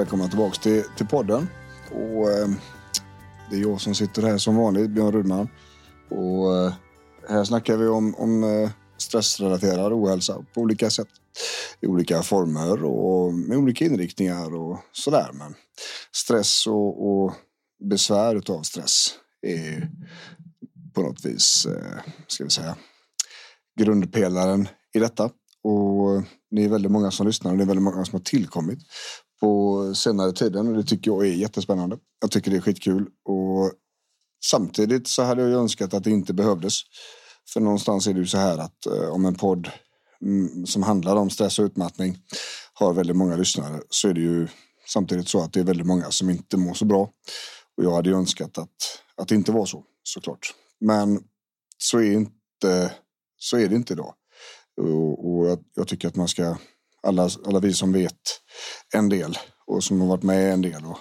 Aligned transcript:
Välkomna 0.00 0.28
tillbaka 0.28 0.60
till, 0.60 0.84
till 0.96 1.06
podden. 1.06 1.48
Och, 1.90 2.30
eh, 2.30 2.48
det 3.50 3.56
är 3.56 3.60
jag 3.60 3.80
som 3.80 3.94
sitter 3.94 4.22
här 4.22 4.38
som 4.38 4.56
vanligt, 4.56 4.90
Björn 4.90 5.12
Rudman. 5.12 5.48
Och 6.10 6.56
eh, 6.56 6.72
här 7.28 7.44
snackar 7.44 7.76
vi 7.76 7.86
om, 7.86 8.14
om 8.14 8.44
eh, 8.44 8.70
stressrelaterad 8.98 9.92
ohälsa 9.92 10.44
på 10.54 10.60
olika 10.60 10.90
sätt. 10.90 11.08
I 11.80 11.86
olika 11.86 12.22
former 12.22 12.84
och 12.84 13.34
med 13.34 13.58
olika 13.58 13.84
inriktningar 13.84 14.54
och 14.54 14.78
sådär. 14.92 15.30
Men 15.32 15.54
stress 16.12 16.66
och, 16.66 17.10
och 17.10 17.34
besvär 17.90 18.36
utav 18.36 18.62
stress 18.62 19.14
är 19.46 19.90
på 20.94 21.02
något 21.02 21.24
vis, 21.24 21.66
eh, 21.66 22.12
ska 22.26 22.44
vi 22.44 22.50
säga, 22.50 22.76
grundpelaren 23.80 24.68
i 24.94 24.98
detta. 24.98 25.30
Och 25.62 26.16
eh, 26.16 26.22
det 26.50 26.64
är 26.64 26.68
väldigt 26.68 26.92
många 26.92 27.10
som 27.10 27.26
lyssnar 27.26 27.50
och 27.50 27.56
det 27.56 27.64
är 27.64 27.68
väldigt 27.68 27.84
många 27.84 28.04
som 28.04 28.12
har 28.12 28.24
tillkommit 28.24 28.78
på 29.40 29.94
senare 29.94 30.32
tiden 30.32 30.68
och 30.68 30.74
det 30.74 30.84
tycker 30.84 31.10
jag 31.10 31.26
är 31.26 31.32
jättespännande. 31.32 31.98
Jag 32.20 32.30
tycker 32.30 32.50
det 32.50 32.56
är 32.56 32.60
skitkul 32.60 33.06
och 33.24 33.72
samtidigt 34.44 35.08
så 35.08 35.22
hade 35.22 35.42
jag 35.42 35.60
önskat 35.60 35.94
att 35.94 36.04
det 36.04 36.10
inte 36.10 36.32
behövdes. 36.32 36.80
För 37.52 37.60
någonstans 37.60 38.06
är 38.06 38.14
det 38.14 38.20
ju 38.20 38.26
så 38.26 38.38
här 38.38 38.58
att 38.58 38.86
eh, 38.86 39.08
om 39.08 39.24
en 39.24 39.34
podd 39.34 39.70
mm, 40.22 40.66
som 40.66 40.82
handlar 40.82 41.16
om 41.16 41.30
stress 41.30 41.58
och 41.58 41.64
utmattning 41.64 42.18
har 42.74 42.92
väldigt 42.92 43.16
många 43.16 43.36
lyssnare 43.36 43.80
så 43.90 44.08
är 44.08 44.14
det 44.14 44.20
ju 44.20 44.48
samtidigt 44.88 45.28
så 45.28 45.42
att 45.42 45.52
det 45.52 45.60
är 45.60 45.64
väldigt 45.64 45.86
många 45.86 46.10
som 46.10 46.30
inte 46.30 46.56
mår 46.56 46.74
så 46.74 46.84
bra. 46.84 47.10
Och 47.76 47.84
jag 47.84 47.94
hade 47.94 48.08
ju 48.08 48.16
önskat 48.16 48.58
att, 48.58 48.68
att 49.16 49.28
det 49.28 49.34
inte 49.34 49.52
var 49.52 49.66
så 49.66 49.84
såklart. 50.02 50.54
Men 50.80 51.22
så 51.78 51.98
är, 51.98 52.12
inte, 52.12 52.92
så 53.36 53.58
är 53.58 53.68
det 53.68 53.76
inte 53.76 53.92
idag. 53.92 54.14
Och, 54.76 55.30
och 55.30 55.48
jag, 55.48 55.64
jag, 55.74 55.88
tycker 55.88 56.08
att 56.08 56.16
man 56.16 56.28
ska, 56.28 56.56
alla, 57.06 57.30
alla 57.46 57.60
vi 57.60 57.72
som 57.72 57.92
vet 57.92 58.20
en 58.94 59.08
del 59.08 59.38
och 59.66 59.84
som 59.84 60.00
har 60.00 60.08
varit 60.08 60.22
med 60.22 60.52
en 60.52 60.62
del 60.62 60.84
och 60.84 60.98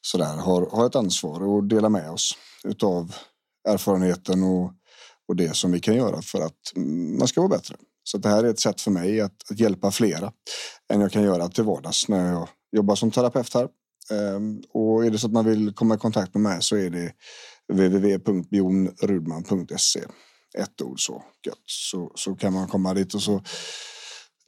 sådär 0.00 0.36
har, 0.36 0.70
har 0.70 0.86
ett 0.86 0.96
ansvar 0.96 1.58
att 1.58 1.68
dela 1.68 1.88
med 1.88 2.10
oss 2.10 2.34
utav 2.64 3.14
erfarenheten 3.68 4.42
och, 4.42 4.72
och 5.28 5.36
det 5.36 5.56
som 5.56 5.72
vi 5.72 5.80
kan 5.80 5.96
göra 5.96 6.22
för 6.22 6.40
att 6.40 6.72
man 7.18 7.28
ska 7.28 7.40
vara 7.40 7.48
bättre. 7.48 7.76
Så 8.04 8.18
det 8.18 8.28
här 8.28 8.44
är 8.44 8.48
ett 8.48 8.60
sätt 8.60 8.80
för 8.80 8.90
mig 8.90 9.20
att, 9.20 9.50
att 9.50 9.60
hjälpa 9.60 9.90
flera 9.90 10.32
än 10.92 11.00
jag 11.00 11.12
kan 11.12 11.22
göra 11.22 11.48
till 11.48 11.64
vardags 11.64 12.08
när 12.08 12.32
jag 12.32 12.48
jobbar 12.72 12.94
som 12.94 13.10
terapeut 13.10 13.54
här. 13.54 13.68
Ehm, 14.10 14.62
och 14.72 15.06
är 15.06 15.10
det 15.10 15.18
så 15.18 15.26
att 15.26 15.32
man 15.32 15.44
vill 15.44 15.74
komma 15.74 15.94
i 15.94 15.98
kontakt 15.98 16.34
med 16.34 16.42
mig 16.42 16.62
så 16.62 16.76
är 16.76 16.90
det 16.90 17.12
www.bjonrudman.se 17.72 20.00
ett 20.58 20.82
ord 20.82 21.00
så 21.00 21.24
gött. 21.46 21.62
Så, 21.66 22.12
så 22.14 22.34
kan 22.34 22.52
man 22.52 22.68
komma 22.68 22.94
dit 22.94 23.14
och 23.14 23.22
så 23.22 23.42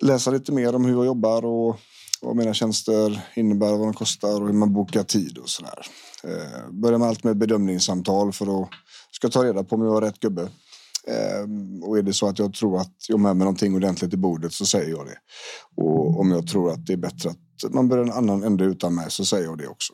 läsa 0.02 0.30
lite 0.30 0.52
mer 0.52 0.74
om 0.74 0.84
hur 0.84 0.92
jag 0.92 1.06
jobbar 1.06 1.44
och 1.44 1.76
vad 2.20 2.36
mina 2.36 2.54
tjänster 2.54 3.20
innebär, 3.34 3.70
vad 3.70 3.80
de 3.80 3.94
kostar 3.94 4.40
och 4.40 4.46
hur 4.46 4.54
man 4.54 4.72
bokar 4.72 5.02
tid 5.02 5.38
och 5.38 5.48
sådär. 5.48 5.86
Eh, 6.24 6.70
börjar 6.70 6.98
med 6.98 7.08
allt 7.08 7.24
med 7.24 7.36
bedömningssamtal 7.36 8.32
för 8.32 8.62
att 8.62 8.68
ska 9.10 9.28
ta 9.28 9.44
reda 9.44 9.64
på 9.64 9.74
om 9.74 9.82
jag 9.82 9.90
har 9.90 10.00
rätt 10.00 10.20
gubbe. 10.20 10.42
Eh, 11.06 11.44
och 11.82 11.98
är 11.98 12.02
det 12.02 12.12
så 12.12 12.28
att 12.28 12.38
jag 12.38 12.54
tror 12.54 12.80
att 12.80 12.94
jag 13.08 13.16
har 13.16 13.22
med 13.22 13.36
mig 13.36 13.44
någonting 13.44 13.74
ordentligt 13.74 14.14
i 14.14 14.16
bordet 14.16 14.52
så 14.52 14.66
säger 14.66 14.90
jag 14.90 15.06
det. 15.06 15.18
Och 15.82 16.20
om 16.20 16.30
jag 16.30 16.46
tror 16.46 16.70
att 16.70 16.86
det 16.86 16.92
är 16.92 16.96
bättre 16.96 17.30
att 17.30 17.74
man 17.74 17.88
börjar 17.88 18.04
en 18.04 18.12
annan 18.12 18.42
ände 18.42 18.64
utan 18.64 18.94
mig 18.94 19.10
så 19.10 19.24
säger 19.24 19.44
jag 19.44 19.58
det 19.58 19.68
också. 19.68 19.92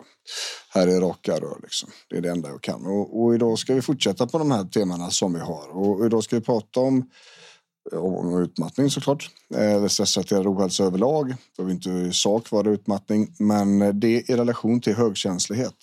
Här 0.71 0.87
är 0.87 1.01
raka 1.01 1.33
rör 1.33 1.59
liksom. 1.63 1.89
Det 2.11 2.17
är 2.17 2.21
det 2.21 2.31
enda 2.31 2.49
jag 2.49 2.63
kan. 2.63 2.87
Och, 2.87 3.23
och 3.23 3.35
idag 3.35 3.59
ska 3.59 3.75
vi 3.75 3.83
fortsätta 3.83 4.27
på 4.27 4.39
de 4.39 4.51
här 4.51 4.65
temana 4.65 5.11
som 5.11 5.33
vi 5.35 5.41
har. 5.41 5.77
Och 5.77 6.07
idag 6.07 6.25
ska 6.25 6.37
vi 6.37 6.43
prata 6.43 6.81
om 6.81 7.11
om 7.93 8.43
utmattning 8.43 8.91
såklart. 8.91 9.31
Eh, 9.55 9.73
Eller 9.73 9.89
stressrelaterad 9.89 10.47
ohälsa 10.47 10.85
överlag. 10.85 11.29
Det 11.29 11.37
behöver 11.57 11.75
inte 11.75 11.91
i 11.91 12.13
sak 12.13 12.51
vara 12.51 12.71
utmattning, 12.71 13.35
men 13.39 13.83
eh, 13.83 13.95
det 13.95 14.31
i 14.31 14.37
relation 14.37 14.81
till 14.81 14.95
högkänslighet. 14.95 15.77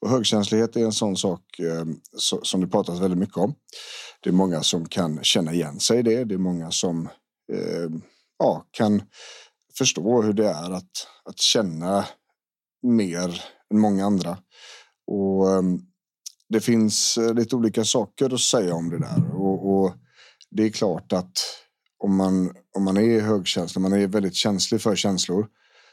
Och 0.00 0.10
högkänslighet 0.10 0.76
är 0.76 0.84
en 0.84 0.92
sån 0.92 1.16
sak 1.16 1.58
eh, 1.58 1.84
som 2.42 2.60
det 2.60 2.66
pratas 2.66 3.00
väldigt 3.00 3.18
mycket 3.18 3.36
om. 3.36 3.54
Det 4.20 4.30
är 4.30 4.34
många 4.34 4.62
som 4.62 4.88
kan 4.88 5.24
känna 5.24 5.52
igen 5.52 5.80
sig 5.80 5.98
i 5.98 6.02
det. 6.02 6.24
Det 6.24 6.34
är 6.34 6.38
många 6.38 6.70
som 6.70 7.08
ja, 8.38 8.66
kan 8.70 9.02
förstå 9.78 10.22
hur 10.22 10.32
det 10.32 10.48
är 10.48 10.70
att, 10.70 11.06
att 11.24 11.38
känna 11.38 12.04
mer 12.82 13.42
än 13.70 13.78
många 13.80 14.06
andra. 14.06 14.38
Och 15.06 15.46
det 16.48 16.60
finns 16.60 17.18
lite 17.34 17.56
olika 17.56 17.84
saker 17.84 18.34
att 18.34 18.40
säga 18.40 18.74
om 18.74 18.90
det 18.90 18.98
där. 18.98 19.34
Och, 19.34 19.72
och, 19.72 19.92
det 20.50 20.62
är 20.62 20.70
klart 20.70 21.12
att 21.12 21.32
om 22.04 22.16
man, 22.16 22.52
om 22.76 22.84
man 22.84 22.96
är 22.96 23.20
högkänslig, 23.20 23.82
man 23.82 23.92
är 23.92 24.06
väldigt 24.06 24.34
känslig 24.34 24.80
för 24.80 24.96
känslor, 24.96 25.46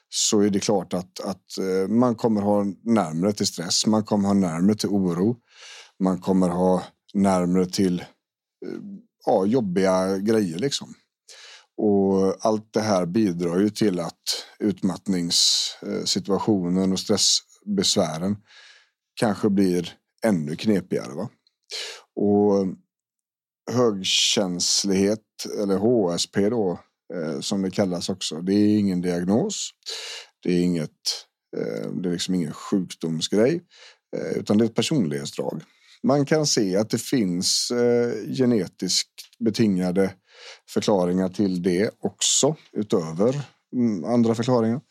så 0.09 0.41
är 0.41 0.49
det 0.49 0.59
klart 0.59 0.93
att, 0.93 1.19
att 1.19 1.57
eh, 1.57 1.87
man 1.87 2.15
kommer 2.15 2.41
ha 2.41 2.65
närmare 2.83 3.33
till 3.33 3.47
stress, 3.47 3.85
man 3.85 4.03
kommer 4.03 4.27
ha 4.27 4.33
närmare 4.33 4.75
till 4.75 4.89
oro, 4.89 5.37
man 5.99 6.19
kommer 6.19 6.49
ha 6.49 6.83
närmare 7.13 7.65
till 7.65 7.99
eh, 7.99 8.05
ja, 9.25 9.45
jobbiga 9.45 10.17
grejer 10.17 10.57
liksom. 10.57 10.93
Och 11.77 12.45
allt 12.45 12.73
det 12.73 12.81
här 12.81 13.05
bidrar 13.05 13.59
ju 13.59 13.69
till 13.69 13.99
att 13.99 14.45
utmattningssituationen 14.59 16.83
eh, 16.83 16.91
och 16.91 16.99
stressbesvären 16.99 18.37
kanske 19.19 19.49
blir 19.49 19.93
ännu 20.25 20.55
knepigare. 20.55 21.15
Va? 21.15 21.29
Och 22.15 22.67
högkänslighet, 23.71 25.19
eller 25.61 25.77
HSP 25.77 26.49
då, 26.49 26.79
eh, 27.13 27.39
som 27.39 27.61
det 27.61 27.71
kallas 27.71 28.09
också, 28.09 28.41
det 28.41 28.53
är 28.53 28.79
ingen 28.79 29.01
diagnos. 29.01 29.69
Det 30.43 30.49
är, 30.49 30.61
inget, 30.61 30.91
eh, 31.57 31.91
det 31.91 32.09
är 32.09 32.13
liksom 32.13 32.35
ingen 32.35 32.53
sjukdomsgrej, 32.53 33.61
eh, 34.17 34.37
utan 34.37 34.57
det 34.57 34.63
är 34.63 34.69
ett 34.69 34.75
personlighetsdrag. 34.75 35.61
Man 36.03 36.25
kan 36.25 36.47
se 36.47 36.77
att 36.77 36.89
det 36.89 37.01
finns 37.01 37.71
eh, 37.71 38.35
genetiskt 38.37 39.39
betingade 39.39 40.13
förklaringar 40.69 41.29
till 41.29 41.63
det 41.63 41.91
också 41.99 42.55
utöver 42.73 43.41
mm, 43.73 44.03
andra 44.03 44.35
förklaringar. 44.35 44.81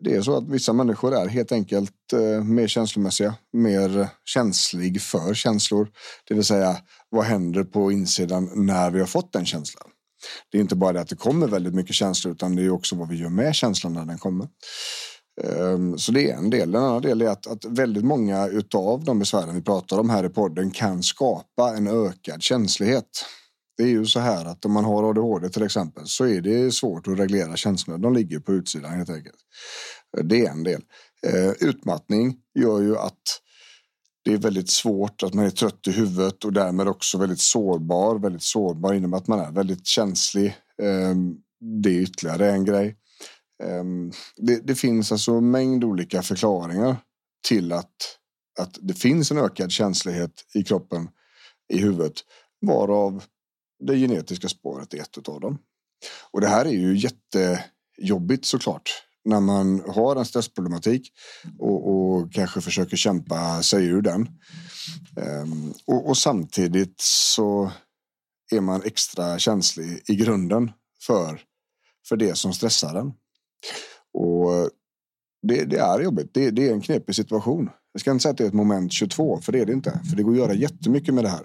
Det 0.00 0.14
är 0.14 0.22
så 0.22 0.36
att 0.36 0.48
vissa 0.48 0.72
människor 0.72 1.14
är 1.14 1.28
helt 1.28 1.52
enkelt 1.52 2.12
eh, 2.12 2.44
mer 2.44 2.66
känslomässiga, 2.68 3.34
mer 3.52 4.08
känslig 4.24 5.02
för 5.02 5.34
känslor. 5.34 5.88
Det 6.28 6.34
vill 6.34 6.44
säga, 6.44 6.76
vad 7.08 7.24
händer 7.24 7.64
på 7.64 7.92
insidan 7.92 8.50
när 8.54 8.90
vi 8.90 9.00
har 9.00 9.06
fått 9.06 9.32
den 9.32 9.46
känslan? 9.46 9.90
Det 10.50 10.58
är 10.58 10.62
inte 10.62 10.76
bara 10.76 10.92
det 10.92 11.00
att 11.00 11.08
det 11.08 11.16
kommer 11.16 11.46
väldigt 11.46 11.74
mycket 11.74 11.94
känslor 11.94 12.32
utan 12.34 12.56
det 12.56 12.62
är 12.62 12.70
också 12.70 12.96
vad 12.96 13.08
vi 13.08 13.16
gör 13.16 13.28
med 13.28 13.54
känslan 13.54 13.92
när 13.92 14.04
den 14.04 14.18
kommer. 14.18 14.48
Ehm, 15.42 15.98
så 15.98 16.12
det 16.12 16.30
är 16.30 16.36
en 16.36 16.50
del. 16.50 16.74
En 16.74 16.82
annan 16.82 17.02
del 17.02 17.22
är 17.22 17.28
att, 17.28 17.46
att 17.46 17.64
väldigt 17.64 18.04
många 18.04 18.46
utav 18.46 19.04
de 19.04 19.18
besvären 19.18 19.54
vi 19.54 19.62
pratar 19.62 19.98
om 19.98 20.10
här 20.10 20.24
i 20.24 20.28
podden 20.28 20.70
kan 20.70 21.02
skapa 21.02 21.76
en 21.76 21.86
ökad 21.86 22.42
känslighet. 22.42 23.24
Det 23.76 23.82
är 23.82 23.88
ju 23.88 24.06
så 24.06 24.20
här 24.20 24.44
att 24.44 24.64
om 24.64 24.72
man 24.72 24.84
har 24.84 25.10
ADHD 25.10 25.48
till 25.48 25.62
exempel 25.62 26.06
så 26.06 26.26
är 26.26 26.40
det 26.40 26.74
svårt 26.74 27.08
att 27.08 27.18
reglera 27.18 27.56
känslorna. 27.56 27.98
De 27.98 28.14
ligger 28.14 28.38
på 28.40 28.52
utsidan 28.52 28.92
helt 28.92 29.10
enkelt. 29.10 29.36
Det 30.22 30.46
är 30.46 30.50
en 30.50 30.64
del. 30.64 30.82
Eh, 31.26 31.50
utmattning 31.68 32.36
gör 32.54 32.80
ju 32.80 32.96
att 32.96 33.40
det 34.24 34.32
är 34.32 34.38
väldigt 34.38 34.70
svårt 34.70 35.22
att 35.22 35.34
man 35.34 35.46
är 35.46 35.50
trött 35.50 35.86
i 35.88 35.90
huvudet 35.90 36.44
och 36.44 36.52
därmed 36.52 36.88
också 36.88 37.18
väldigt 37.18 37.40
sårbar. 37.40 38.18
Väldigt 38.18 38.42
sårbar 38.42 38.94
innebär 38.94 39.18
att 39.18 39.28
man 39.28 39.40
är 39.40 39.52
väldigt 39.52 39.86
känslig. 39.86 40.56
Ehm, 40.82 41.36
det 41.82 41.90
är 41.90 42.00
ytterligare 42.00 42.50
en 42.50 42.64
grej. 42.64 42.96
Ehm, 43.62 44.12
det, 44.36 44.66
det 44.66 44.74
finns 44.74 45.12
alltså 45.12 45.32
en 45.32 45.50
mängd 45.50 45.84
olika 45.84 46.22
förklaringar 46.22 46.96
till 47.48 47.72
att, 47.72 47.96
att 48.58 48.78
det 48.80 48.94
finns 48.94 49.30
en 49.30 49.38
ökad 49.38 49.70
känslighet 49.70 50.44
i 50.54 50.62
kroppen, 50.62 51.08
i 51.72 51.78
huvudet, 51.78 52.14
varav 52.66 53.24
det 53.86 53.96
genetiska 53.96 54.48
spåret 54.48 54.94
är 54.94 55.00
ett 55.00 55.28
av 55.28 55.40
dem. 55.40 55.58
Och 56.30 56.40
det 56.40 56.48
här 56.48 56.64
är 56.64 56.70
ju 56.70 56.96
jättejobbigt 56.98 58.44
såklart 58.44 58.90
när 59.24 59.40
man 59.40 59.82
har 59.86 60.16
en 60.16 60.24
stressproblematik 60.24 61.12
och, 61.58 61.90
och 61.90 62.32
kanske 62.32 62.60
försöker 62.60 62.96
kämpa 62.96 63.62
sig 63.62 63.86
ur 63.86 64.02
den. 64.02 64.28
Um, 65.42 65.74
och, 65.86 66.08
och, 66.08 66.16
samtidigt 66.16 66.94
så 67.00 67.72
är 68.52 68.60
man 68.60 68.82
extra 68.84 69.38
känslig 69.38 70.02
i 70.06 70.16
grunden 70.16 70.72
för, 71.02 71.40
för 72.08 72.16
det 72.16 72.34
som 72.34 72.52
stressar 72.52 72.94
den. 72.94 73.12
Och 74.12 74.70
det, 75.42 75.64
det 75.64 75.78
är 75.78 76.00
jobbigt. 76.00 76.34
Det, 76.34 76.50
det, 76.50 76.68
är 76.68 76.72
en 76.72 76.80
knepig 76.80 77.14
situation. 77.14 77.70
Jag 77.92 78.00
ska 78.00 78.10
inte 78.10 78.22
säga 78.22 78.30
att 78.30 78.38
det 78.38 78.44
är 78.44 78.48
ett 78.48 78.54
moment 78.54 78.92
22, 78.92 79.40
för 79.40 79.52
det 79.52 79.60
är 79.60 79.66
det 79.66 79.72
inte. 79.72 80.00
För 80.10 80.16
det 80.16 80.22
går 80.22 80.32
att 80.32 80.38
göra 80.38 80.54
jättemycket 80.54 81.14
med 81.14 81.24
det 81.24 81.28
här. 81.28 81.44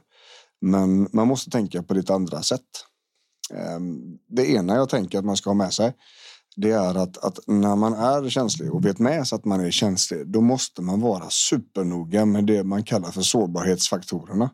Men 0.62 1.10
man 1.13 1.27
måste 1.27 1.50
tänka 1.50 1.83
på 1.83 1.94
lite 1.94 2.13
andra 2.13 2.42
sätt. 2.42 2.62
Um, 3.54 4.18
det 4.27 4.50
ena 4.51 4.75
jag 4.75 4.89
tänker 4.89 5.19
att 5.19 5.25
man 5.25 5.38
ska 5.38 5.50
ha 5.50 5.56
med 5.56 5.74
sig 5.74 5.94
det 6.55 6.71
är 6.71 6.95
att, 6.95 7.17
att 7.17 7.39
när 7.47 7.75
man 7.75 7.93
är 7.93 8.29
känslig 8.29 8.73
och 8.73 8.85
vet 8.85 8.99
med 8.99 9.27
sig 9.27 9.35
att 9.35 9.45
man 9.45 9.59
är 9.59 9.71
känslig 9.71 10.27
då 10.27 10.41
måste 10.41 10.81
man 10.81 11.01
vara 11.01 11.29
supernoga 11.29 12.25
med 12.25 12.45
det 12.45 12.63
man 12.63 12.83
kallar 12.83 13.11
för 13.11 13.21
sårbarhetsfaktorerna. 13.21 14.49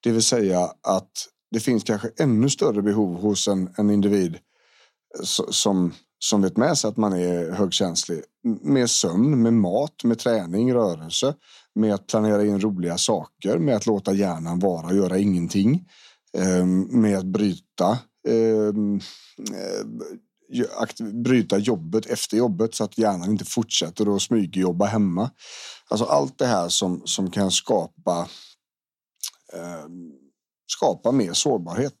Det 0.00 0.12
vill 0.12 0.22
säga 0.22 0.60
att 0.82 1.12
det 1.50 1.60
finns 1.60 1.84
kanske 1.84 2.10
ännu 2.18 2.50
större 2.50 2.82
behov 2.82 3.20
hos 3.20 3.48
en, 3.48 3.74
en 3.76 3.90
individ 3.90 4.34
eh, 4.34 5.24
som, 5.50 5.92
som 6.18 6.42
vet 6.42 6.56
med 6.56 6.78
sig 6.78 6.88
att 6.88 6.96
man 6.96 7.12
är 7.12 7.50
högkänslig 7.50 8.22
med 8.62 8.90
sömn, 8.90 9.42
med 9.42 9.52
mat, 9.52 10.04
med 10.04 10.18
träning, 10.18 10.74
rörelse, 10.74 11.34
med 11.74 11.94
att 11.94 12.06
planera 12.06 12.44
in 12.44 12.60
roliga 12.60 12.98
saker, 12.98 13.58
med 13.58 13.76
att 13.76 13.86
låta 13.86 14.12
hjärnan 14.12 14.58
vara 14.58 14.86
och 14.86 14.96
göra 14.96 15.18
ingenting, 15.18 15.88
ehm, 16.38 17.00
med 17.00 17.18
att 17.18 17.26
bryta 17.26 17.98
ehm, 18.28 19.00
eh, 19.38 19.86
bryta 21.24 21.58
jobbet 21.58 22.06
efter 22.06 22.36
jobbet 22.36 22.74
så 22.74 22.84
att 22.84 22.98
hjärnan 22.98 23.30
inte 23.30 23.44
fortsätter 23.44 24.16
att 24.16 24.22
smygjobba 24.22 24.86
hemma. 24.86 25.30
Alltså 25.88 26.04
allt 26.04 26.38
det 26.38 26.46
här 26.46 26.68
som, 26.68 27.02
som 27.04 27.30
kan 27.30 27.50
skapa 27.50 28.28
eh, 29.52 29.88
skapa 30.66 31.12
mer 31.12 31.32
sårbarhet. 31.32 31.96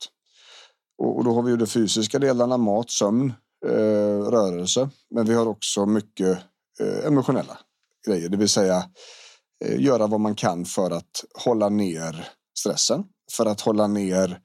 Och, 0.98 1.16
och, 1.16 1.24
då 1.24 1.34
har 1.34 1.42
vi 1.42 1.50
ju 1.50 1.56
de 1.56 1.66
fysiska 1.66 2.18
delarna, 2.18 2.56
mat, 2.56 2.90
sömn, 2.90 3.32
eh, 3.66 4.20
rörelse. 4.30 4.90
Men 5.10 5.26
vi 5.26 5.34
har 5.34 5.46
också 5.46 5.86
mycket 5.86 6.38
eh, 6.80 7.06
emotionella 7.06 7.58
grejer, 8.06 8.28
det 8.28 8.36
vill 8.36 8.48
säga 8.48 8.84
eh, 9.64 9.80
göra 9.80 10.06
vad 10.06 10.20
man 10.20 10.34
kan 10.34 10.64
för 10.64 10.90
att 10.90 11.24
hålla 11.44 11.68
ner 11.68 12.28
stressen, 12.58 13.04
för 13.32 13.46
att 13.46 13.60
hålla 13.60 13.86
ner 13.86 14.40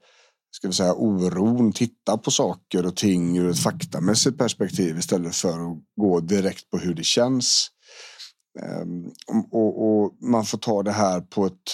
ska 0.56 0.68
vi 0.68 0.74
säga, 0.74 0.94
oron, 0.94 1.72
titta 1.72 2.18
på 2.18 2.30
saker 2.30 2.86
och 2.86 2.96
ting 2.96 3.38
ur 3.38 3.50
ett 3.50 3.58
faktamässigt 3.58 4.38
perspektiv 4.38 4.98
istället 4.98 5.36
för 5.36 5.48
att 5.48 5.78
gå 6.00 6.20
direkt 6.20 6.70
på 6.70 6.78
hur 6.78 6.94
det 6.94 7.04
känns. 7.04 7.68
Ehm, 8.60 9.04
och, 9.50 9.86
och, 9.86 10.16
man 10.20 10.44
får 10.44 10.58
ta 10.58 10.82
det 10.82 10.92
här 10.92 11.20
på 11.20 11.46
ett 11.46 11.70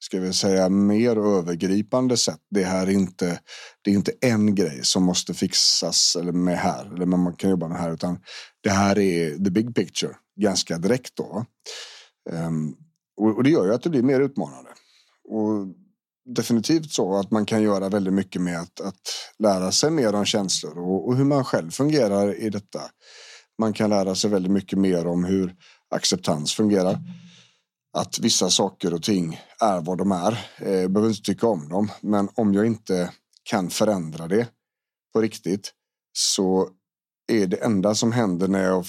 ska 0.00 0.20
vi 0.20 0.32
säga 0.32 0.68
mer 0.68 1.16
övergripande 1.16 2.16
sätt. 2.16 2.40
Det 2.50 2.64
här 2.64 2.86
är 2.86 2.90
inte. 2.90 3.40
Det 3.82 3.90
är 3.90 3.94
inte 3.94 4.12
en 4.20 4.54
grej 4.54 4.80
som 4.82 5.02
måste 5.02 5.34
fixas 5.34 6.16
eller 6.20 6.32
med 6.32 6.58
här 6.58 6.94
eller 6.94 7.06
man 7.06 7.36
kan 7.36 7.50
jobba 7.50 7.68
med 7.68 7.78
här, 7.78 7.92
utan 7.92 8.18
det 8.62 8.70
här 8.70 8.98
är 8.98 9.44
the 9.44 9.50
big 9.50 9.74
picture 9.74 10.14
ganska 10.40 10.78
direkt 10.78 11.16
då. 11.16 11.44
Ehm, 12.30 12.74
och, 13.20 13.36
och, 13.36 13.44
det 13.44 13.50
gör 13.50 13.66
ju 13.66 13.74
att 13.74 13.82
det 13.82 13.90
blir 13.90 14.02
mer 14.02 14.20
utmanande. 14.20 14.70
Och 15.28 15.66
definitivt 16.34 16.92
så 16.92 17.16
att 17.16 17.30
man 17.30 17.46
kan 17.46 17.62
göra 17.62 17.88
väldigt 17.88 18.14
mycket 18.14 18.42
med 18.42 18.60
att, 18.60 18.80
att 18.80 19.00
lära 19.38 19.72
sig 19.72 19.90
mer 19.90 20.14
om 20.14 20.24
känslor 20.24 20.78
och, 20.78 21.08
och, 21.08 21.16
hur 21.16 21.24
man 21.24 21.44
själv 21.44 21.70
fungerar 21.70 22.34
i 22.34 22.50
detta. 22.50 22.80
Man 23.58 23.72
kan 23.72 23.90
lära 23.90 24.14
sig 24.14 24.30
väldigt 24.30 24.52
mycket 24.52 24.78
mer 24.78 25.06
om 25.06 25.24
hur 25.24 25.54
acceptans 25.90 26.54
fungerar. 26.54 26.98
Att 27.92 28.18
vissa 28.18 28.50
saker 28.50 28.94
och 28.94 29.02
ting 29.02 29.40
är 29.60 29.80
vad 29.80 29.98
de 29.98 30.12
är. 30.12 30.46
Eh, 30.58 30.72
jag 30.72 30.92
behöver 30.92 31.10
inte 31.10 31.22
tycka 31.22 31.46
om 31.46 31.68
dem, 31.68 31.90
men 32.00 32.28
om 32.34 32.54
jag 32.54 32.66
inte 32.66 33.12
kan 33.50 33.70
förändra 33.70 34.28
det 34.28 34.48
på 35.12 35.20
riktigt 35.20 35.72
så 36.12 36.68
är 37.32 37.46
det 37.46 37.56
enda 37.56 37.94
som 37.94 38.12
händer 38.12 38.48
när 38.48 38.64
jag 38.64 38.84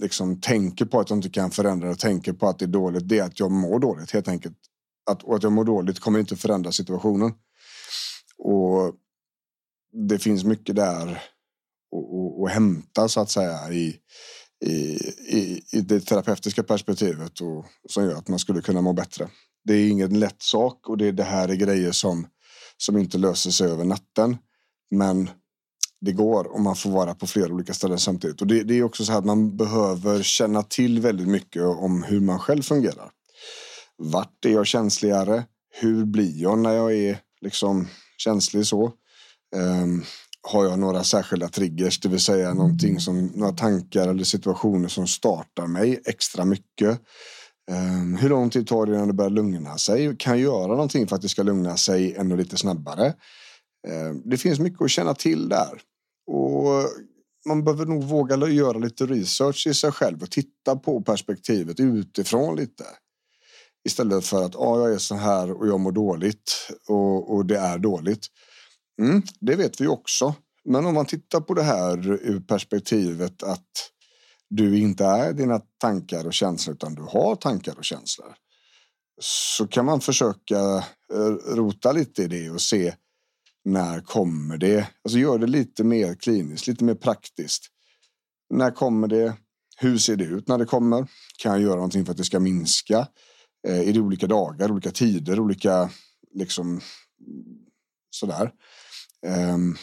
liksom 0.00 0.40
tänker 0.40 0.84
på 0.84 1.00
att 1.00 1.10
jag 1.10 1.18
inte 1.18 1.30
kan 1.30 1.50
förändra 1.50 1.90
och 1.90 1.98
tänker 1.98 2.32
på 2.32 2.48
att 2.48 2.58
det 2.58 2.64
är 2.64 2.66
dåligt, 2.66 3.08
det 3.08 3.18
är 3.18 3.24
att 3.24 3.40
jag 3.40 3.50
mår 3.50 3.78
dåligt 3.78 4.10
helt 4.10 4.28
enkelt 4.28 4.58
att, 5.08 5.22
och 5.22 5.36
att 5.36 5.42
jag 5.42 5.52
mår 5.52 5.64
dåligt 5.64 6.00
kommer 6.00 6.18
inte 6.18 6.36
förändra 6.36 6.72
situationen. 6.72 7.32
Och 8.38 8.94
det 10.08 10.18
finns 10.18 10.44
mycket 10.44 10.76
där 10.76 11.22
att 12.44 12.50
hämta 12.50 13.08
så 13.08 13.20
att 13.20 13.30
säga 13.30 13.72
i, 13.72 13.96
i, 14.64 14.72
i, 15.28 15.62
i 15.72 15.80
det 15.80 16.00
terapeutiska 16.00 16.62
perspektivet 16.62 17.40
och 17.40 17.66
som 17.88 18.04
gör 18.04 18.14
att 18.14 18.28
man 18.28 18.38
skulle 18.38 18.60
kunna 18.60 18.80
må 18.80 18.92
bättre. 18.92 19.28
Det 19.64 19.74
är 19.74 19.88
ingen 19.88 20.18
lätt 20.18 20.42
sak 20.42 20.88
och 20.88 20.98
det, 20.98 21.12
det 21.12 21.24
här 21.24 21.48
är 21.48 21.54
grejer 21.54 21.92
som, 21.92 22.26
som 22.76 22.96
inte 22.96 23.18
löser 23.18 23.50
sig 23.50 23.70
över 23.70 23.84
natten. 23.84 24.36
Men 24.90 25.30
det 26.00 26.12
går 26.12 26.54
om 26.54 26.62
man 26.62 26.76
får 26.76 26.90
vara 26.90 27.14
på 27.14 27.26
flera 27.26 27.52
olika 27.52 27.74
ställen 27.74 27.98
samtidigt. 27.98 28.40
Och 28.40 28.46
det, 28.46 28.62
det 28.62 28.74
är 28.74 28.82
också 28.82 29.04
så 29.04 29.12
här 29.12 29.18
att 29.18 29.24
man 29.24 29.56
behöver 29.56 30.22
känna 30.22 30.62
till 30.62 31.00
väldigt 31.00 31.28
mycket 31.28 31.62
om 31.62 32.02
hur 32.02 32.20
man 32.20 32.38
själv 32.38 32.62
fungerar. 32.62 33.10
Vart 33.98 34.44
är 34.44 34.50
jag 34.50 34.66
känsligare? 34.66 35.44
Hur 35.80 36.04
blir 36.04 36.42
jag 36.42 36.58
när 36.58 36.72
jag 36.72 36.94
är 36.94 37.20
liksom 37.40 37.88
känslig 38.18 38.66
så? 38.66 38.92
Um, 39.56 40.04
har 40.42 40.64
jag 40.64 40.78
några 40.78 41.04
särskilda 41.04 41.48
triggers, 41.48 42.00
det 42.00 42.08
vill 42.08 42.20
säga 42.20 42.54
någonting 42.54 43.00
som 43.00 43.26
några 43.26 43.52
tankar 43.52 44.08
eller 44.08 44.24
situationer 44.24 44.88
som 44.88 45.06
startar 45.06 45.66
mig 45.66 46.00
extra 46.06 46.44
mycket? 46.44 47.00
Um, 47.70 48.16
hur 48.16 48.28
lång 48.28 48.50
tid 48.50 48.66
tar 48.66 48.86
det 48.86 48.94
innan 48.94 49.08
det 49.08 49.14
börjar 49.14 49.30
lugna 49.30 49.78
sig? 49.78 50.16
Kan 50.16 50.32
jag 50.32 50.42
göra 50.42 50.66
någonting 50.66 51.08
för 51.08 51.16
att 51.16 51.22
det 51.22 51.28
ska 51.28 51.42
lugna 51.42 51.76
sig 51.76 52.14
ännu 52.14 52.36
lite 52.36 52.56
snabbare? 52.56 53.14
Um, 53.88 54.22
det 54.24 54.36
finns 54.36 54.58
mycket 54.58 54.82
att 54.82 54.90
känna 54.90 55.14
till 55.14 55.48
där 55.48 55.80
och 56.26 56.84
man 57.46 57.64
behöver 57.64 57.86
nog 57.86 58.04
våga 58.04 58.48
göra 58.48 58.78
lite 58.78 59.06
research 59.06 59.66
i 59.66 59.74
sig 59.74 59.92
själv 59.92 60.22
och 60.22 60.30
titta 60.30 60.76
på 60.76 61.02
perspektivet 61.02 61.80
utifrån 61.80 62.56
lite. 62.56 62.84
Istället 63.88 64.24
för 64.24 64.44
att 64.44 64.56
ah, 64.56 64.78
jag 64.78 64.94
är 64.94 64.98
så 64.98 65.14
här 65.14 65.50
och 65.50 65.68
jag 65.68 65.80
mår 65.80 65.92
dåligt 65.92 66.70
och, 66.88 67.34
och 67.34 67.46
det 67.46 67.58
är 67.58 67.78
dåligt. 67.78 68.26
Mm, 69.00 69.22
det 69.40 69.56
vet 69.56 69.80
vi 69.80 69.86
också. 69.86 70.34
Men 70.64 70.86
om 70.86 70.94
man 70.94 71.06
tittar 71.06 71.40
på 71.40 71.54
det 71.54 71.62
här 71.62 72.10
ur 72.10 72.40
perspektivet 72.40 73.42
att 73.42 73.70
du 74.50 74.78
inte 74.78 75.04
är 75.04 75.32
dina 75.32 75.60
tankar 75.80 76.26
och 76.26 76.34
känslor 76.34 76.74
utan 76.74 76.94
du 76.94 77.02
har 77.02 77.36
tankar 77.36 77.78
och 77.78 77.84
känslor. 77.84 78.34
Så 79.20 79.66
kan 79.66 79.84
man 79.84 80.00
försöka 80.00 80.58
eh, 81.12 81.54
rota 81.54 81.92
lite 81.92 82.22
i 82.22 82.26
det 82.26 82.50
och 82.50 82.60
se 82.60 82.94
när 83.64 84.00
kommer 84.00 84.58
det? 84.58 84.88
Alltså 85.04 85.18
gör 85.18 85.38
det 85.38 85.46
lite 85.46 85.84
mer 85.84 86.14
kliniskt, 86.14 86.66
lite 86.66 86.84
mer 86.84 86.94
praktiskt. 86.94 87.66
När 88.54 88.70
kommer 88.70 89.08
det? 89.08 89.36
Hur 89.76 89.98
ser 89.98 90.16
det 90.16 90.24
ut 90.24 90.48
när 90.48 90.58
det 90.58 90.64
kommer? 90.64 91.06
Kan 91.38 91.52
jag 91.52 91.62
göra 91.62 91.74
någonting 91.74 92.04
för 92.04 92.12
att 92.12 92.18
det 92.18 92.24
ska 92.24 92.40
minska? 92.40 93.08
Eh, 93.66 93.88
Är 93.88 93.92
det 93.92 94.00
olika 94.00 94.26
dagar, 94.26 94.70
olika 94.70 94.90
tider, 94.90 95.40
olika 95.40 95.90
liksom 96.34 96.80
sådär. 98.10 98.52
Um, 99.54 99.76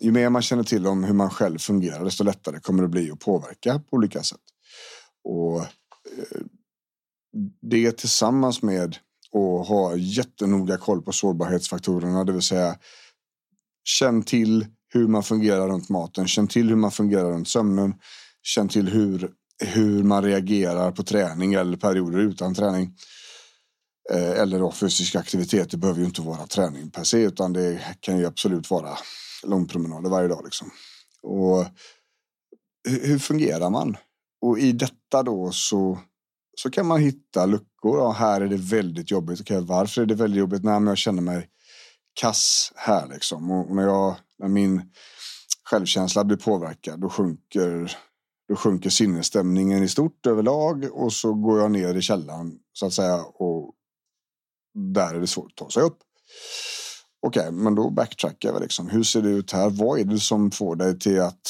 ju 0.00 0.12
mer 0.12 0.30
man 0.30 0.42
känner 0.42 0.62
till 0.62 0.86
om 0.86 1.04
hur 1.04 1.14
man 1.14 1.30
själv 1.30 1.58
fungerar 1.58 2.04
desto 2.04 2.24
lättare 2.24 2.60
kommer 2.60 2.82
det 2.82 2.88
bli 2.88 3.10
att 3.10 3.20
påverka 3.20 3.78
på 3.78 3.96
olika 3.96 4.22
sätt. 4.22 4.40
Och 5.24 5.60
eh, 5.60 6.40
det 7.62 7.92
tillsammans 7.92 8.62
med 8.62 8.96
att 9.32 9.68
ha 9.68 9.96
jättenoga 9.96 10.76
koll 10.76 11.02
på 11.02 11.12
sårbarhetsfaktorerna, 11.12 12.24
det 12.24 12.32
vill 12.32 12.42
säga 12.42 12.78
känn 13.84 14.22
till 14.22 14.66
hur 14.88 15.08
man 15.08 15.22
fungerar 15.22 15.68
runt 15.68 15.88
maten, 15.88 16.28
känn 16.28 16.48
till 16.48 16.68
hur 16.68 16.76
man 16.76 16.90
fungerar 16.90 17.30
runt 17.30 17.48
sömnen, 17.48 17.94
känn 18.42 18.68
till 18.68 18.88
hur, 18.88 19.30
hur 19.64 20.02
man 20.02 20.24
reagerar 20.24 20.92
på 20.92 21.02
träning 21.02 21.54
eller 21.54 21.76
perioder 21.76 22.18
utan 22.18 22.54
träning. 22.54 22.96
Eh, 24.10 24.30
eller 24.30 24.58
då 24.58 24.72
fysisk 24.72 25.14
aktivitet. 25.14 25.70
Det 25.70 25.76
behöver 25.76 26.00
ju 26.00 26.06
inte 26.06 26.22
vara 26.22 26.46
träning 26.46 26.90
per 26.90 27.04
se 27.04 27.18
utan 27.18 27.52
det 27.52 27.80
kan 28.00 28.18
ju 28.18 28.26
absolut 28.26 28.70
vara 28.70 28.98
långpromenader 29.42 30.10
varje 30.10 30.28
dag. 30.28 30.44
Liksom. 30.44 30.70
Och 31.22 31.66
hur 32.88 33.18
fungerar 33.18 33.70
man? 33.70 33.96
Och 34.42 34.58
i 34.58 34.72
detta 34.72 35.22
då 35.22 35.50
så, 35.52 35.98
så 36.56 36.70
kan 36.70 36.86
man 36.86 37.00
hitta 37.00 37.46
luckor. 37.46 37.98
Ja, 37.98 38.12
här 38.12 38.40
är 38.40 38.48
det 38.48 38.56
väldigt 38.56 39.10
jobbigt. 39.10 39.40
Okay, 39.40 39.60
varför 39.60 40.02
är 40.02 40.06
det 40.06 40.14
väldigt 40.14 40.40
jobbigt? 40.40 40.64
Nej, 40.64 40.80
men 40.80 40.86
jag 40.86 40.98
känner 40.98 41.22
mig 41.22 41.48
kass 42.20 42.72
här 42.76 43.08
liksom. 43.08 43.50
Och 43.50 43.76
när, 43.76 43.82
jag, 43.82 44.16
när 44.38 44.48
min 44.48 44.82
självkänsla 45.64 46.24
blir 46.24 46.36
påverkad 46.36 47.00
då 47.00 47.08
sjunker, 47.08 47.96
då 48.48 48.56
sjunker 48.56 48.90
sinnesstämningen 48.90 49.82
i 49.82 49.88
stort 49.88 50.26
överlag 50.26 50.88
och 50.92 51.12
så 51.12 51.34
går 51.34 51.60
jag 51.60 51.70
ner 51.70 51.94
i 51.94 52.02
källaren 52.02 52.58
så 52.72 52.86
att 52.86 52.92
säga 52.92 53.22
och 53.22 53.74
där 54.74 55.14
är 55.14 55.20
det 55.20 55.26
svårt 55.26 55.50
att 55.50 55.56
ta 55.56 55.70
sig 55.70 55.82
upp. 55.82 55.98
Okej, 57.26 57.40
okay, 57.40 57.52
men 57.52 57.74
då 57.74 57.90
backtrackar 57.90 58.52
vi 58.52 58.60
liksom. 58.60 58.88
Hur 58.88 59.02
ser 59.02 59.22
det 59.22 59.28
ut 59.28 59.52
här? 59.52 59.70
Vad 59.70 60.00
är 60.00 60.04
det 60.04 60.20
som 60.20 60.50
får 60.50 60.76
dig 60.76 60.98
till 60.98 61.20
att 61.20 61.40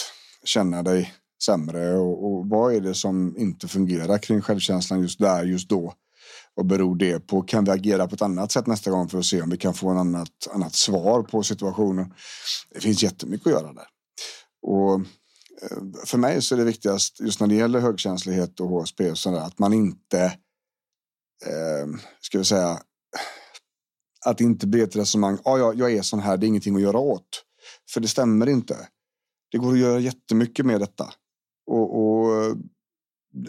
känna 0.44 0.82
dig 0.82 1.14
sämre 1.44 1.94
och, 1.94 2.24
och 2.24 2.48
vad 2.48 2.74
är 2.74 2.80
det 2.80 2.94
som 2.94 3.36
inte 3.36 3.68
fungerar 3.68 4.18
kring 4.18 4.40
självkänslan 4.40 5.00
just 5.00 5.18
där, 5.18 5.44
just 5.44 5.68
då? 5.68 5.94
Vad 6.54 6.66
beror 6.66 6.96
det 6.96 7.26
på? 7.26 7.42
Kan 7.42 7.64
vi 7.64 7.70
agera 7.70 8.08
på 8.08 8.14
ett 8.14 8.22
annat 8.22 8.52
sätt 8.52 8.66
nästa 8.66 8.90
gång 8.90 9.08
för 9.08 9.18
att 9.18 9.24
se 9.24 9.42
om 9.42 9.50
vi 9.50 9.56
kan 9.56 9.74
få 9.74 9.88
en 9.88 9.98
annat, 9.98 10.48
annat 10.54 10.74
svar 10.74 11.22
på 11.22 11.42
situationen? 11.42 12.14
Det 12.74 12.80
finns 12.80 13.02
jättemycket 13.02 13.46
att 13.46 13.52
göra 13.52 13.72
där. 13.72 13.86
Och 14.62 14.94
eh, 14.94 16.04
för 16.06 16.18
mig 16.18 16.42
så 16.42 16.54
är 16.54 16.58
det 16.58 16.64
viktigast 16.64 17.20
just 17.20 17.40
när 17.40 17.46
det 17.46 17.54
gäller 17.54 17.80
högkänslighet 17.80 18.60
och 18.60 18.68
HSP 18.68 19.10
och 19.10 19.18
sådär, 19.18 19.38
att 19.38 19.58
man 19.58 19.72
inte 19.72 20.22
eh, 21.46 21.98
ska 22.20 22.38
vi 22.38 22.44
säga 22.44 22.78
att 24.24 24.38
det 24.38 24.44
inte 24.44 24.66
blir 24.66 24.84
ett 24.84 24.96
resonemang. 24.96 25.38
Ah, 25.44 25.58
ja, 25.58 25.74
jag 25.76 25.92
är 25.92 26.02
sån 26.02 26.20
här, 26.20 26.36
det 26.36 26.46
är 26.46 26.48
ingenting 26.48 26.76
att 26.76 26.82
göra 26.82 26.98
åt. 26.98 27.44
För 27.90 28.00
det 28.00 28.08
stämmer 28.08 28.48
inte. 28.48 28.76
Det 29.50 29.58
går 29.58 29.72
att 29.72 29.78
göra 29.78 29.98
jättemycket 29.98 30.66
med 30.66 30.80
detta. 30.80 31.12
Och, 31.66 31.98
och 32.00 32.56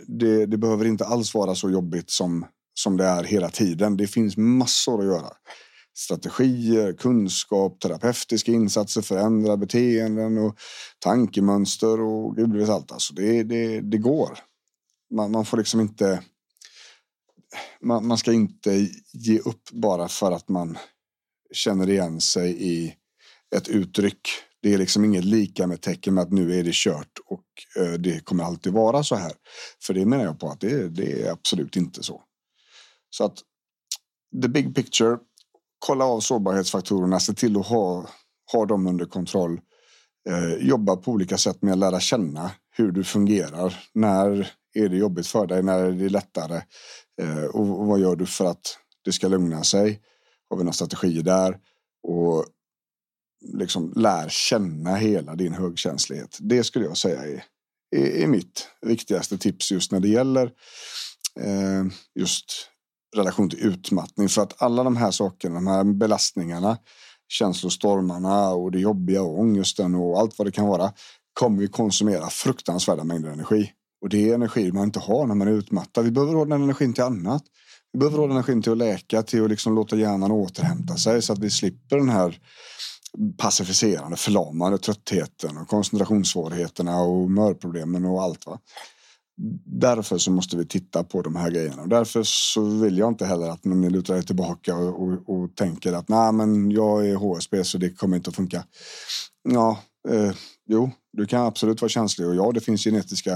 det, 0.07 0.45
det, 0.45 0.57
behöver 0.57 0.85
inte 0.85 1.05
alls 1.05 1.33
vara 1.33 1.55
så 1.55 1.69
jobbigt 1.69 2.09
som, 2.09 2.45
som 2.73 2.97
det 2.97 3.05
är 3.05 3.23
hela 3.23 3.49
tiden. 3.49 3.97
Det 3.97 4.07
finns 4.07 4.37
massor 4.37 4.99
att 4.99 5.05
göra. 5.05 5.31
Strategier, 5.97 6.93
kunskap, 6.93 7.79
terapeutiska 7.79 8.51
insatser, 8.51 9.01
förändra 9.01 9.57
beteenden 9.57 10.37
och 10.37 10.57
tankemönster 10.99 12.01
och 12.01 12.35
gud 12.35 12.55
vet 12.55 12.69
allt. 12.69 12.91
Alltså 12.91 13.13
det, 13.13 13.43
det, 13.43 13.81
det 13.81 13.97
går. 13.97 14.39
Man, 15.13 15.31
man 15.31 15.45
får 15.45 15.57
liksom 15.57 15.79
inte 15.79 16.23
man, 17.83 18.07
man, 18.07 18.17
ska 18.17 18.33
inte 18.33 18.89
ge 19.13 19.39
upp 19.39 19.69
bara 19.71 20.07
för 20.07 20.31
att 20.31 20.49
man 20.49 20.77
känner 21.53 21.89
igen 21.89 22.21
sig 22.21 22.73
i 22.73 22.95
ett 23.55 23.67
uttryck. 23.67 24.29
Det 24.61 24.73
är 24.73 24.77
liksom 24.77 25.05
inget 25.05 25.25
lika 25.25 25.67
med 25.67 25.81
tecken 25.81 26.13
med 26.13 26.21
att 26.21 26.31
nu 26.31 26.59
är 26.59 26.63
det 26.63 26.73
kört 26.73 27.19
och 27.25 27.43
eh, 27.83 27.93
det 27.93 28.25
kommer 28.25 28.43
alltid 28.43 28.73
vara 28.73 29.03
så 29.03 29.15
här. 29.15 29.33
För 29.83 29.93
det 29.93 30.05
menar 30.05 30.23
jag 30.23 30.39
på 30.39 30.49
att 30.49 30.59
det, 30.59 30.89
det 30.89 31.21
är 31.21 31.31
absolut 31.31 31.75
inte 31.75 32.03
så. 32.03 32.21
Så 33.09 33.25
att 33.25 33.37
the 34.41 34.47
big 34.47 34.75
picture. 34.75 35.17
Kolla 35.79 36.05
av 36.05 36.19
sårbarhetsfaktorerna, 36.19 37.19
se 37.19 37.33
till 37.33 37.57
att 37.57 37.67
ha, 37.67 38.09
ha 38.51 38.65
dem 38.65 38.87
under 38.87 39.05
kontroll. 39.05 39.61
Eh, 40.29 40.67
jobba 40.67 40.95
på 40.95 41.11
olika 41.11 41.37
sätt 41.37 41.61
med 41.61 41.73
att 41.73 41.79
lära 41.79 41.99
känna 41.99 42.51
hur 42.71 42.91
du 42.91 43.03
fungerar. 43.03 43.83
När 43.93 44.51
är 44.73 44.89
det 44.89 44.97
jobbigt 44.97 45.27
för 45.27 45.47
dig? 45.47 45.63
När 45.63 45.79
är 45.79 45.91
det 45.91 46.09
lättare? 46.09 46.61
Eh, 47.21 47.43
och, 47.43 47.79
och, 47.79 47.87
vad 47.87 47.99
gör 47.99 48.15
du 48.15 48.25
för 48.25 48.45
att 48.45 48.77
det 49.05 49.11
ska 49.11 49.27
lugna 49.27 49.63
sig? 49.63 50.01
Har 50.49 50.57
vi 50.57 50.63
några 50.63 50.73
strategier 50.73 51.23
där? 51.23 51.57
Och 52.07 52.45
liksom 53.45 53.93
lär 53.95 54.29
känna 54.29 54.95
hela 54.95 55.35
din 55.35 55.53
högkänslighet. 55.53 56.37
Det 56.39 56.63
skulle 56.63 56.85
jag 56.85 56.97
säga 56.97 57.25
är, 57.25 57.43
är, 57.95 58.23
är 58.23 58.27
mitt 58.27 58.67
viktigaste 58.81 59.37
tips 59.37 59.71
just 59.71 59.91
när 59.91 59.99
det 59.99 60.07
gäller 60.07 60.51
eh, 61.39 61.85
just 62.15 62.45
relation 63.15 63.49
till 63.49 63.65
utmattning. 63.65 64.29
För 64.29 64.41
att 64.41 64.61
alla 64.61 64.83
de 64.83 64.97
här 64.97 65.11
sakerna, 65.11 65.55
de 65.55 65.67
här 65.67 65.83
belastningarna, 65.83 66.77
känslostormarna 67.27 68.49
och 68.49 68.71
det 68.71 68.79
jobbiga 68.79 69.21
och 69.21 69.39
ångesten 69.39 69.95
och 69.95 70.19
allt 70.19 70.37
vad 70.37 70.47
det 70.47 70.51
kan 70.51 70.67
vara 70.67 70.91
kommer 71.33 71.59
vi 71.59 71.67
konsumera 71.67 72.29
fruktansvärda 72.29 73.03
mängder 73.03 73.29
energi. 73.29 73.71
Och 74.01 74.09
det 74.09 74.29
är 74.29 74.35
energi 74.35 74.71
man 74.71 74.83
inte 74.83 74.99
har 74.99 75.27
när 75.27 75.35
man 75.35 75.47
är 75.47 75.51
utmattad. 75.51 76.05
Vi 76.05 76.11
behöver 76.11 76.33
ha 76.33 76.45
den 76.45 76.63
energin 76.63 76.93
till 76.93 77.03
annat. 77.03 77.43
Vi 77.93 77.99
behöver 77.99 78.17
ha 78.17 78.27
den 78.27 78.35
energin 78.35 78.61
till 78.61 78.71
att 78.71 78.77
läka, 78.77 79.23
till 79.23 79.43
att 79.43 79.49
liksom 79.49 79.75
låta 79.75 79.95
hjärnan 79.95 80.31
återhämta 80.31 80.95
sig 80.95 81.21
så 81.21 81.33
att 81.33 81.39
vi 81.39 81.49
slipper 81.49 81.97
den 81.97 82.09
här 82.09 82.39
pacificerande, 83.37 84.17
förlamande 84.17 84.77
tröttheten 84.77 85.57
och 85.57 85.67
koncentrationssvårigheterna 85.67 87.01
och 87.01 87.31
mörproblemen 87.31 88.05
och 88.05 88.23
allt. 88.23 88.45
Va? 88.45 88.59
Därför 89.65 90.17
så 90.17 90.31
måste 90.31 90.57
vi 90.57 90.65
titta 90.65 91.03
på 91.03 91.21
de 91.21 91.35
här 91.35 91.51
grejerna 91.51 91.81
och 91.81 91.89
därför 91.89 92.23
så 92.23 92.61
vill 92.61 92.97
jag 92.97 93.07
inte 93.07 93.25
heller 93.25 93.49
att 93.49 93.65
ni 93.65 93.89
lutar 93.89 94.15
er 94.15 94.21
tillbaka 94.21 94.75
och, 94.75 95.03
och, 95.03 95.29
och 95.29 95.55
tänker 95.55 95.93
att 95.93 96.09
nej, 96.09 96.31
men 96.33 96.71
jag 96.71 97.07
är 97.07 97.15
HSB 97.15 97.63
så 97.63 97.77
det 97.77 97.89
kommer 97.89 98.17
inte 98.17 98.29
att 98.29 98.35
funka. 98.35 98.65
Ja, 99.49 99.79
eh, 100.09 100.31
jo, 100.65 100.91
du 101.13 101.25
kan 101.25 101.45
absolut 101.45 101.81
vara 101.81 101.89
känslig 101.89 102.27
och 102.27 102.35
ja, 102.35 102.51
det 102.51 102.61
finns 102.61 102.83
genetiska 102.83 103.33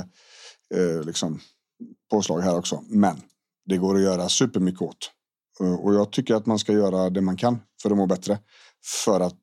eh, 0.75 1.03
liksom, 1.05 1.39
påslag 2.11 2.41
här 2.41 2.57
också. 2.57 2.83
Men 2.89 3.21
det 3.65 3.77
går 3.77 3.95
att 3.95 4.01
göra 4.01 4.29
supermycket 4.29 4.81
åt. 4.81 5.11
Eh, 5.59 5.73
och 5.73 5.93
jag 5.93 6.11
tycker 6.11 6.35
att 6.35 6.45
man 6.45 6.59
ska 6.59 6.73
göra 6.73 7.09
det 7.09 7.21
man 7.21 7.37
kan 7.37 7.59
för 7.81 7.91
att 7.91 7.97
må 7.97 8.05
bättre. 8.05 8.39
För 9.05 9.19
att 9.19 9.41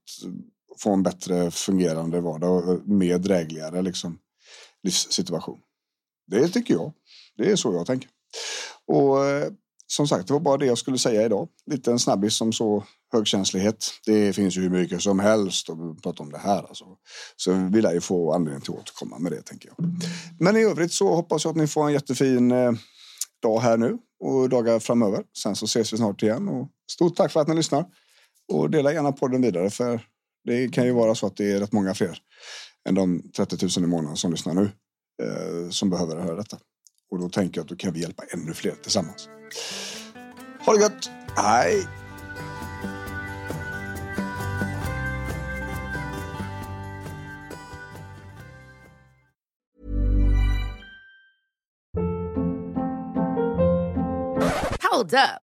få 0.79 0.93
en 0.93 1.03
bättre 1.03 1.51
fungerande 1.51 2.21
vardag 2.21 2.57
och 2.57 2.73
eh, 2.73 2.81
mer 2.85 3.19
drägligare 3.19 3.83
liksom, 3.83 4.19
livssituation. 4.83 5.59
Det 6.27 6.49
tycker 6.49 6.75
jag. 6.75 6.93
Det 7.37 7.51
är 7.51 7.57
så 7.57 7.73
jag 7.73 7.87
tänker. 7.87 8.09
Och 8.87 9.25
eh, 9.25 9.53
som 9.87 10.09
sagt, 10.09 10.27
det 10.27 10.33
var 10.33 10.41
bara 10.41 10.57
det 10.57 10.67
jag 10.67 10.79
skulle 10.79 10.99
säga 10.99 11.23
idag. 11.23 11.49
Lite 11.71 11.91
en 11.91 11.99
snabbis 11.99 12.35
som 12.35 12.53
så 12.53 12.85
högkänslighet. 13.13 13.91
Det 14.07 14.33
finns 14.33 14.57
ju 14.57 14.61
hur 14.61 14.71
mycket 14.71 15.03
som 15.03 15.19
helst 15.19 15.71
att 15.71 16.03
prata 16.03 16.23
om 16.23 16.33
det 16.33 16.39
här. 16.39 16.63
Alltså. 16.63 16.85
Så 17.37 17.69
vi 17.73 17.81
lär 17.81 17.93
ju 17.93 18.01
få 18.01 18.33
anledning 18.33 18.61
till 18.61 18.73
att 18.73 18.81
återkomma 18.81 19.19
med 19.19 19.33
det 19.33 19.43
tänker 19.43 19.69
jag. 19.69 19.87
Men 20.41 20.57
i 20.57 20.63
övrigt 20.63 20.93
så 20.93 21.15
hoppas 21.15 21.45
jag 21.45 21.51
att 21.51 21.57
ni 21.57 21.67
får 21.67 21.87
en 21.87 21.93
jättefin 21.93 22.53
eh, 22.53 22.73
dag 23.43 23.61
här 23.61 23.77
nu 23.77 23.99
och 24.21 24.49
dagar 24.49 24.79
framöver. 24.79 25.25
Sen 25.43 25.57
så 25.57 25.65
ses 25.65 25.93
vi 25.93 25.97
snart 25.97 26.23
igen 26.23 26.49
och 26.49 26.69
stort 26.91 27.17
tack 27.17 27.33
för 27.33 27.41
att 27.41 27.49
ni 27.49 27.55
lyssnar 27.55 27.85
och 28.53 28.71
dela 28.71 28.93
gärna 28.93 29.13
podden 29.13 29.43
vidare 29.43 29.71
för 29.71 30.01
det 30.45 30.69
kan 30.69 30.85
ju 30.85 30.93
vara 30.93 31.15
så 31.15 31.27
att 31.27 31.37
det 31.37 31.53
är 31.53 31.61
rätt 31.61 31.73
många 31.73 31.95
fler 31.95 32.19
än 32.89 32.95
de 32.95 33.23
30 33.37 33.81
000 33.81 33.85
i 33.85 33.89
månaden 33.89 34.17
som 34.17 34.31
lyssnar 34.31 34.55
nu 34.55 34.71
eh, 35.23 35.71
som 35.71 35.91
behöver 35.91 36.17
höra 36.17 36.37
detta. 36.37 36.59
Och 37.11 37.19
då 37.19 37.29
tänker 37.29 37.59
jag 37.59 37.65
att 37.65 37.69
då 37.69 37.77
kan 37.77 37.93
vi 37.93 38.01
hjälpa 38.01 38.23
ännu 38.25 38.55
fler 38.55 38.75
tillsammans. 38.83 39.29
Ha 40.67 40.73
det 40.73 40.81
gött! 40.81 41.11
Hej! 41.37 41.87
Hold 54.91 55.15
up. 55.15 55.54